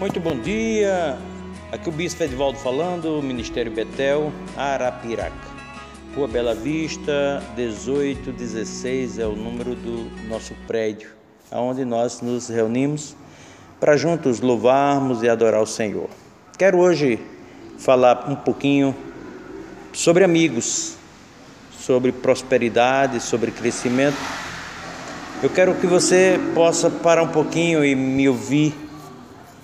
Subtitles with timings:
[0.00, 1.18] Muito bom dia.
[1.70, 5.34] Aqui o Bispo Edvaldo falando, Ministério Betel, Arapiraca.
[6.16, 11.10] Rua Bela Vista, 1816 é o número do nosso prédio,
[11.50, 13.14] aonde nós nos reunimos
[13.78, 16.08] para juntos louvarmos e adorar o Senhor.
[16.56, 17.18] Quero hoje
[17.76, 18.96] falar um pouquinho
[19.92, 20.96] sobre amigos,
[21.78, 24.16] sobre prosperidade, sobre crescimento.
[25.42, 28.88] Eu quero que você possa parar um pouquinho e me ouvir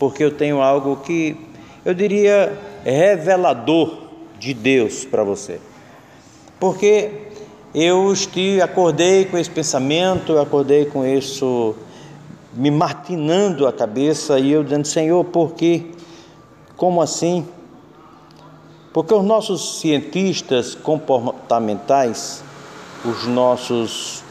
[0.00, 1.36] porque eu tenho algo que
[1.84, 3.98] eu diria revelador
[4.38, 5.60] de Deus para você.
[6.58, 7.28] Porque
[7.74, 11.76] eu estive, acordei com esse pensamento, acordei com isso
[12.54, 15.90] me martinando a cabeça e eu dizendo, Senhor, por quê?
[16.78, 17.46] Como assim?
[18.94, 22.42] Porque os nossos cientistas comportamentais,
[23.04, 24.24] os nossos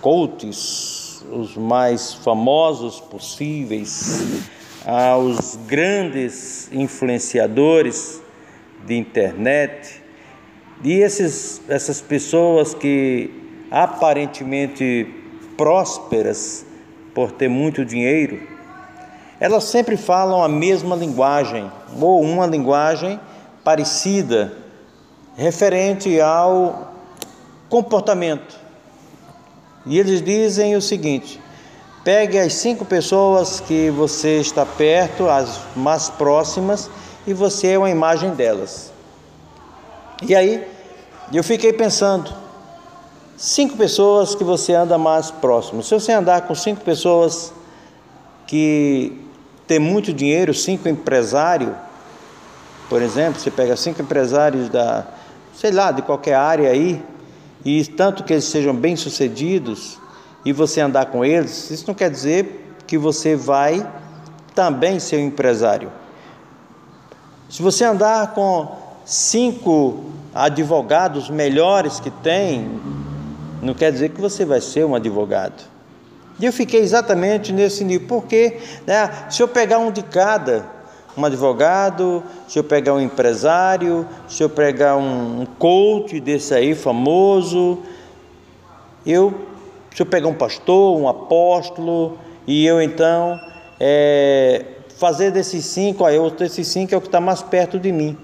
[0.00, 4.50] coaches, os mais famosos possíveis,
[4.86, 8.20] aos grandes influenciadores
[8.84, 10.02] de internet
[10.82, 13.30] e esses, essas pessoas que
[13.70, 15.06] aparentemente
[15.56, 16.66] prósperas
[17.14, 18.40] por ter muito dinheiro,
[19.38, 23.20] elas sempre falam a mesma linguagem ou uma linguagem
[23.64, 24.52] parecida
[25.36, 26.92] referente ao
[27.68, 28.60] comportamento.
[29.86, 31.40] E eles dizem o seguinte:
[32.04, 36.90] Pegue as cinco pessoas que você está perto, as mais próximas,
[37.24, 38.92] e você é uma imagem delas.
[40.20, 40.66] E aí,
[41.32, 42.32] eu fiquei pensando,
[43.36, 45.80] cinco pessoas que você anda mais próximo.
[45.80, 47.52] Se você andar com cinco pessoas
[48.48, 49.16] que
[49.68, 51.72] têm muito dinheiro, cinco empresários,
[52.88, 55.06] por exemplo, você pega cinco empresários da,
[55.54, 57.00] sei lá, de qualquer área aí,
[57.64, 60.01] e tanto que eles sejam bem-sucedidos,
[60.44, 63.86] e você andar com eles, isso não quer dizer que você vai
[64.54, 65.90] também ser um empresário.
[67.48, 70.04] Se você andar com cinco
[70.34, 72.80] advogados melhores que tem,
[73.60, 75.62] não quer dizer que você vai ser um advogado.
[76.40, 80.66] E eu fiquei exatamente nesse nível, porque né, se eu pegar um de cada,
[81.16, 86.74] um advogado, se eu pegar um empresário, se eu pegar um, um coach desse aí
[86.74, 87.78] famoso,
[89.04, 89.51] eu
[89.94, 93.38] se eu pegar um pastor, um apóstolo, e eu então
[93.78, 94.64] é,
[94.98, 98.16] fazer desses cinco, aí outro desses cinco é o que está mais perto de mim.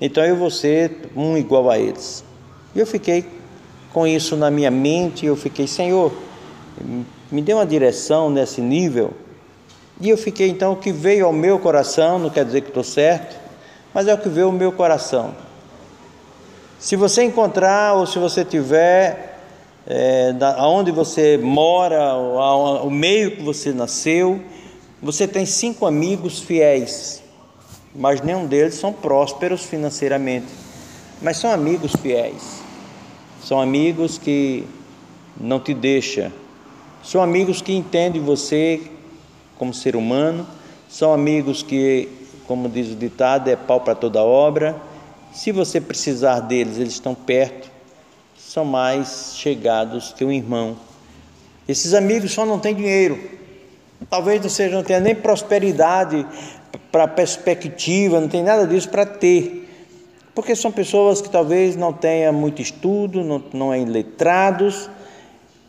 [0.00, 2.24] Então eu vou ser um igual a eles.
[2.74, 3.24] E eu fiquei
[3.92, 6.12] com isso na minha mente, eu fiquei, Senhor,
[7.30, 9.12] me dê uma direção nesse nível.
[10.00, 12.84] E eu fiquei então, o que veio ao meu coração, não quer dizer que estou
[12.84, 13.36] certo,
[13.94, 15.34] mas é o que veio ao meu coração.
[16.78, 19.35] Se você encontrar ou se você tiver
[19.86, 20.56] é, da,
[20.92, 24.40] você mora, o, o meio que você nasceu.
[25.00, 27.22] Você tem cinco amigos fiéis,
[27.94, 30.46] mas nenhum deles são prósperos financeiramente,
[31.22, 32.60] mas são amigos fiéis.
[33.44, 34.64] São amigos que
[35.40, 36.32] não te deixam.
[37.04, 38.80] São amigos que entendem você
[39.56, 40.44] como ser humano.
[40.88, 42.08] São amigos que,
[42.48, 44.74] como diz o ditado, é pau para toda obra.
[45.32, 47.75] Se você precisar deles, eles estão perto
[48.56, 50.78] são mais chegados que um irmão.
[51.68, 53.22] Esses amigos só não têm dinheiro.
[54.08, 56.26] Talvez não seja, não tenha nem prosperidade
[56.90, 59.68] para perspectiva, não tem nada disso para ter.
[60.34, 64.88] Porque são pessoas que talvez não tenham muito estudo, não, não é letrados,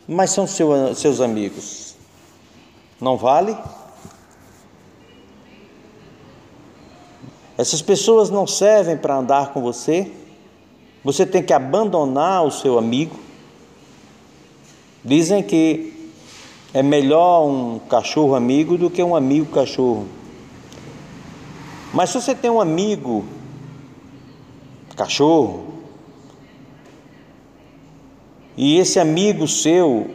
[0.06, 1.94] mas são seu, seus amigos.
[2.98, 3.54] Não vale?
[7.58, 10.10] Essas pessoas não servem para andar com você?
[11.04, 13.16] Você tem que abandonar o seu amigo.
[15.04, 16.12] Dizem que
[16.74, 20.06] é melhor um cachorro amigo do que um amigo cachorro.
[21.92, 23.24] Mas se você tem um amigo
[24.94, 25.66] cachorro,
[28.56, 30.10] e esse amigo seu,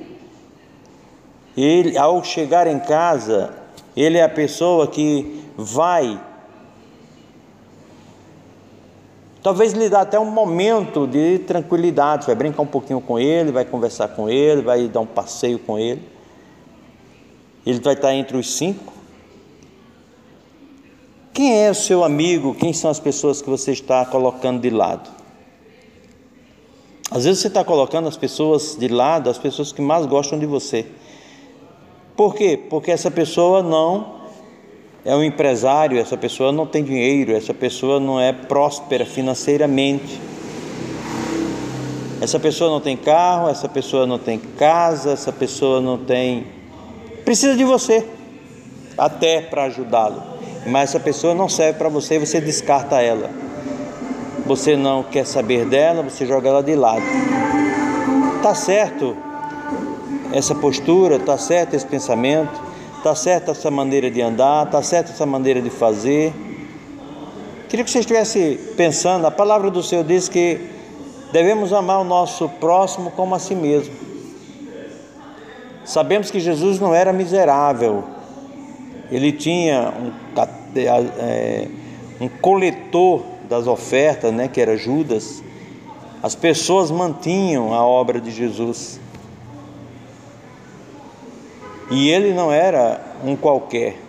[1.56, 3.53] ele ao chegar em casa,
[3.95, 6.19] ele é a pessoa que vai
[9.44, 13.66] Talvez lhe dá até um momento de tranquilidade, vai brincar um pouquinho com ele, vai
[13.66, 16.01] conversar com ele, vai dar um passeio com ele.
[17.66, 18.94] Ele vai estar entre os cinco.
[21.34, 22.56] Quem é o seu amigo?
[22.56, 25.10] Quem são as pessoas que você está colocando de lado?
[27.12, 30.45] Às vezes você está colocando as pessoas de lado, as pessoas que mais gostam de
[30.45, 30.86] você.
[32.16, 32.57] Por quê?
[32.69, 34.22] Porque essa pessoa não
[35.05, 40.21] é um empresário, essa pessoa não tem dinheiro, essa pessoa não é próspera financeiramente.
[42.21, 46.47] Essa pessoa não tem carro, essa pessoa não tem casa, essa pessoa não tem.
[47.25, 48.05] Precisa de você,
[48.97, 50.23] até para ajudá-lo.
[50.65, 53.29] mas essa pessoa não serve para você, você descarta ela.
[54.45, 57.03] Você não quer saber dela, você joga ela de lado.
[58.41, 59.17] Tá certo
[60.31, 62.72] essa postura, tá certo esse pensamento,
[63.03, 66.33] tá certo essa maneira de andar, tá certo essa maneira de fazer.
[67.67, 70.69] Queria que você estivesse pensando, a palavra do Senhor diz que
[71.33, 73.94] devemos amar o nosso próximo como a si mesmo.
[75.83, 78.05] Sabemos que Jesus não era miserável,
[79.11, 80.11] ele tinha um,
[81.19, 81.67] é,
[82.21, 85.44] um coletor das ofertas, né, que era Judas.
[86.21, 89.02] As pessoas mantinham a obra de Jesus.
[91.94, 94.00] E ele não era um qualquer.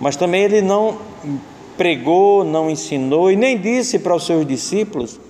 [0.00, 0.98] Mas também ele não
[1.76, 5.20] pregou, não ensinou e nem disse para os seus discípulos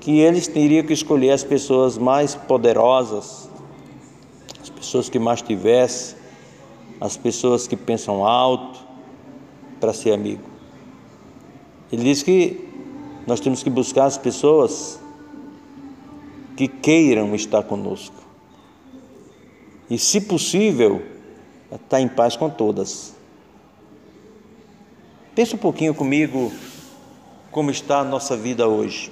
[0.00, 3.50] que eles teriam que escolher as pessoas mais poderosas,
[4.80, 6.16] pessoas que mais tivessem,
[6.98, 8.80] as pessoas que pensam alto
[9.78, 10.42] para ser amigo.
[11.92, 12.66] Ele diz que
[13.26, 14.98] nós temos que buscar as pessoas
[16.56, 18.19] que queiram estar conosco.
[19.90, 21.02] E, se possível,
[21.72, 23.12] estar em paz com todas.
[25.34, 26.52] Pense um pouquinho comigo
[27.50, 29.10] como está a nossa vida hoje.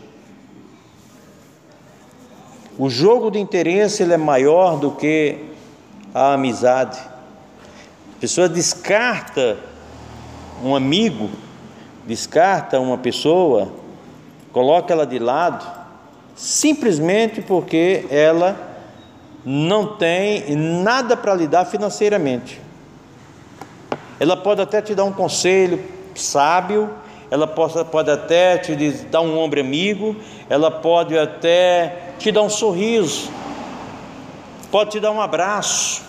[2.79, 5.47] O jogo de interesse ele é maior do que
[6.15, 7.01] a amizade.
[8.17, 9.59] A pessoa descarta
[10.63, 11.29] um amigo,
[12.07, 13.73] descarta uma pessoa,
[14.53, 15.67] coloca ela de lado,
[16.37, 18.68] simplesmente porque ela
[19.51, 22.61] não tem nada para lhe dar financeiramente.
[24.21, 25.83] Ela pode até te dar um conselho
[26.15, 26.91] sábio,
[27.31, 28.77] ela pode, pode até te
[29.11, 30.15] dar um ombro amigo,
[30.51, 33.31] ela pode até te dar um sorriso,
[34.71, 36.03] pode te dar um abraço,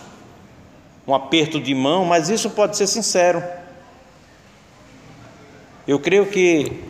[1.07, 3.41] um aperto de mão, mas isso pode ser sincero.
[5.87, 6.83] Eu creio que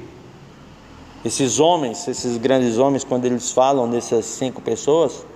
[1.24, 5.28] esses homens, esses grandes homens, quando eles falam dessas cinco pessoas,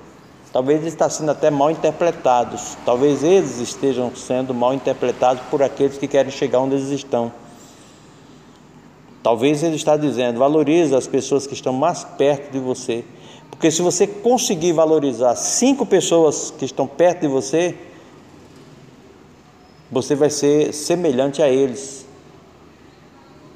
[0.54, 5.98] talvez eles estão sendo até mal interpretados, talvez eles estejam sendo mal interpretados por aqueles
[5.98, 7.34] que querem chegar onde eles estão.
[9.24, 13.04] Talvez ele está dizendo, valorize as pessoas que estão mais perto de você,
[13.50, 17.76] porque se você conseguir valorizar cinco pessoas que estão perto de você,
[19.92, 22.06] você vai ser semelhante a eles.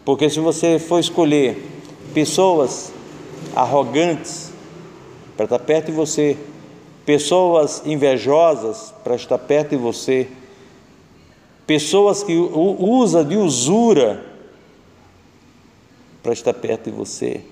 [0.06, 1.62] Porque se você for escolher
[2.14, 2.94] pessoas
[3.56, 4.52] arrogantes
[5.36, 6.38] para estar perto de você,
[7.08, 10.28] pessoas invejosas para estar perto de você,
[11.66, 14.26] pessoas que usam de usura
[16.22, 17.46] para estar perto de você,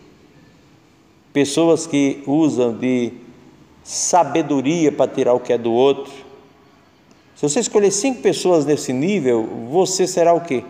[1.32, 3.14] pessoas que usam de
[3.82, 6.12] sabedoria para tirar o que é do outro.
[7.38, 10.66] Se você escolher cinco pessoas nesse nível, você será o quê?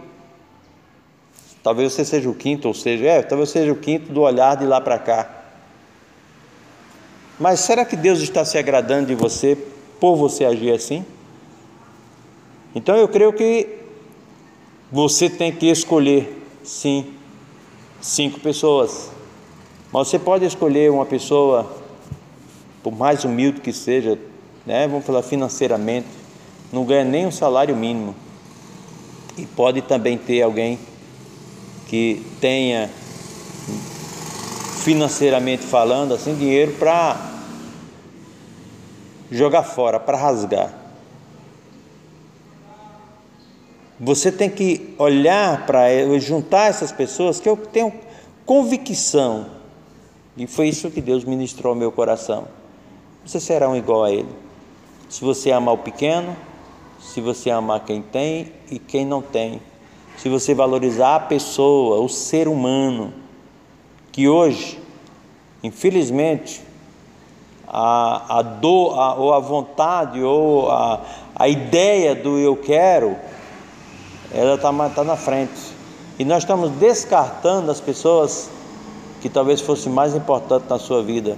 [1.63, 4.65] Talvez você seja o quinto, ou seja, é, talvez seja o quinto do olhar de
[4.67, 5.44] lá para cá.
[7.39, 9.57] Mas será que Deus está se agradando de você
[9.99, 11.05] por você agir assim?
[12.73, 13.67] Então eu creio que
[14.91, 17.13] você tem que escolher, sim,
[18.01, 19.09] cinco pessoas.
[19.91, 21.71] Mas você pode escolher uma pessoa,
[22.81, 24.17] por mais humilde que seja,
[24.65, 26.07] né, vamos falar financeiramente,
[26.71, 28.15] não ganha nem um salário mínimo.
[29.37, 30.79] E pode também ter alguém
[31.87, 32.89] que tenha
[34.85, 37.17] financeiramente falando assim dinheiro para
[39.31, 40.71] jogar fora, para rasgar.
[43.99, 45.87] Você tem que olhar para
[46.19, 47.91] juntar essas pessoas que eu tenho
[48.45, 49.47] convicção
[50.37, 52.47] e foi isso que Deus ministrou ao meu coração.
[53.25, 54.29] Você será um igual a Ele.
[55.09, 56.37] Se você amar o pequeno,
[56.99, 59.59] se você amar quem tem e quem não tem.
[60.17, 63.24] Se você valorizar a pessoa, o ser humano,
[64.15, 64.79] que hoje,
[65.61, 66.61] infelizmente,
[67.67, 71.01] a, a dor, a, ou a vontade, ou a,
[71.35, 73.17] a ideia do eu quero,
[74.31, 75.51] ela está tá na frente.
[76.17, 78.49] E nós estamos descartando as pessoas
[79.19, 81.37] que talvez fosse mais importante na sua vida,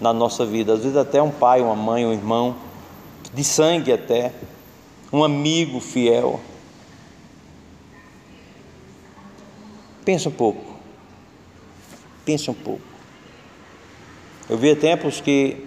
[0.00, 0.72] na nossa vida.
[0.72, 2.54] Às vezes até um pai, uma mãe, um irmão,
[3.34, 4.32] de sangue até,
[5.12, 6.40] um amigo fiel.
[10.06, 10.73] Pensa um pouco.
[12.24, 12.82] Pensa um pouco.
[14.48, 15.66] Eu via tempos que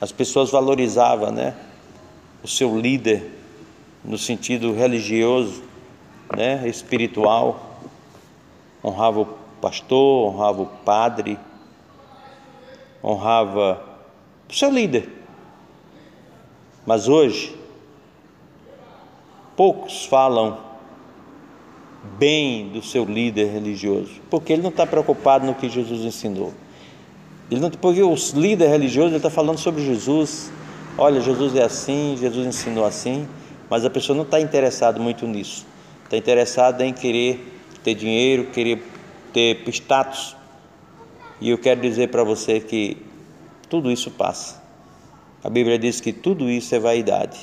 [0.00, 1.54] as pessoas valorizavam, né,
[2.42, 3.30] o seu líder
[4.04, 5.62] no sentido religioso,
[6.36, 7.78] né, espiritual,
[8.82, 9.26] honrava o
[9.60, 11.38] pastor, honrava o padre,
[13.02, 13.82] honrava
[14.48, 15.08] o seu líder.
[16.86, 17.56] Mas hoje,
[19.56, 20.58] poucos falam
[22.18, 26.52] bem do seu líder religioso, porque ele não está preocupado no que Jesus ensinou.
[27.50, 30.50] Ele não, porque o líder religioso está falando sobre Jesus.
[30.96, 33.28] Olha, Jesus é assim, Jesus ensinou assim,
[33.68, 35.66] mas a pessoa não está interessada muito nisso.
[36.04, 38.82] Está interessada em querer ter dinheiro, querer
[39.32, 40.36] ter status.
[41.40, 42.96] E eu quero dizer para você que
[43.68, 44.62] tudo isso passa.
[45.42, 47.38] A Bíblia diz que tudo isso é vaidade.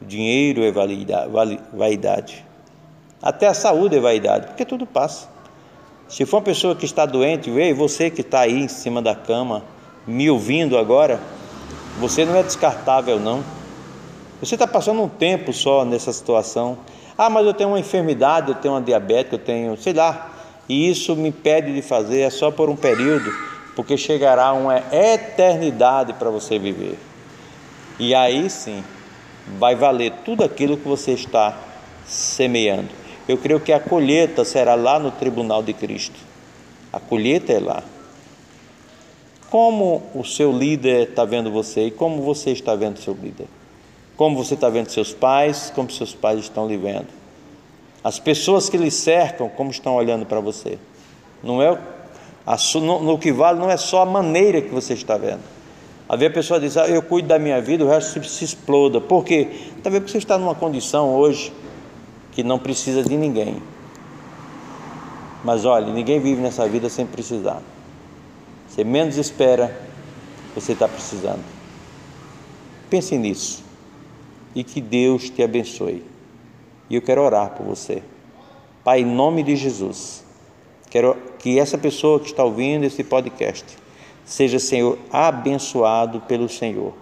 [0.00, 2.44] O dinheiro é vaidade.
[3.22, 5.28] Até a saúde é vaidade, porque tudo passa.
[6.08, 9.14] Se for uma pessoa que está doente, vê você que está aí em cima da
[9.14, 9.62] cama,
[10.06, 11.20] me ouvindo agora,
[11.98, 13.44] você não é descartável, não.
[14.40, 16.78] Você está passando um tempo só nessa situação.
[17.16, 20.32] Ah, mas eu tenho uma enfermidade, eu tenho uma diabetes, eu tenho, sei lá,
[20.68, 23.30] e isso me impede de fazer, é só por um período
[23.74, 26.98] porque chegará uma eternidade para você viver.
[27.98, 28.84] E aí sim,
[29.58, 31.56] vai valer tudo aquilo que você está
[32.06, 32.99] semeando.
[33.30, 36.18] Eu creio que a colheita será lá no tribunal de Cristo.
[36.92, 37.80] A colheita é lá.
[39.48, 43.46] Como o seu líder está vendo você e como você está vendo seu líder?
[44.16, 47.06] Como você está vendo seus pais, como seus pais estão lhe vendo?
[48.02, 50.76] As pessoas que lhe cercam, como estão olhando para você?
[51.40, 51.78] Não é
[52.82, 55.42] no, no que vale não é só a maneira que você está vendo.
[56.08, 58.44] Às vezes a pessoa diz, ah, eu cuido da minha vida, o resto se, se
[58.44, 59.00] exploda.
[59.00, 59.46] Por quê?
[59.84, 61.52] Talvez porque você está numa condição hoje
[62.40, 63.62] que não precisa de ninguém.
[65.44, 67.60] Mas olha, ninguém vive nessa vida sem precisar.
[68.66, 69.78] Você menos espera,
[70.54, 71.44] você está precisando.
[72.88, 73.62] Pense nisso.
[74.54, 76.02] E que Deus te abençoe.
[76.88, 78.02] E eu quero orar por você.
[78.82, 80.24] Pai, em nome de Jesus.
[80.88, 83.66] Quero que essa pessoa que está ouvindo esse podcast
[84.24, 86.94] seja, Senhor, abençoado pelo Senhor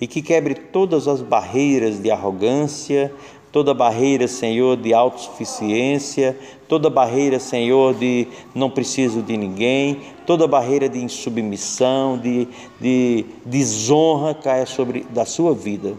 [0.00, 3.12] e que quebre todas as barreiras de arrogância,
[3.58, 6.38] toda barreira, Senhor, de autossuficiência,
[6.68, 12.46] toda barreira, Senhor, de não preciso de ninguém, toda barreira de insubmissão, de,
[12.80, 15.94] de desonra caia sobre da sua vida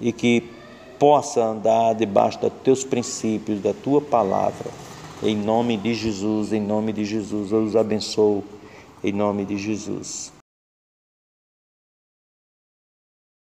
[0.00, 0.44] e que
[1.00, 4.70] possa andar debaixo dos teus princípios, da tua palavra
[5.20, 8.44] em nome de Jesus, em nome de Jesus, eu os abençoo.
[9.02, 10.32] Em nome de Jesus.